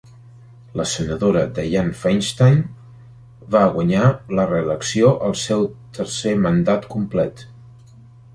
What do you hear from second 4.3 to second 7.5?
la reelecció al seu tercer mandat complet.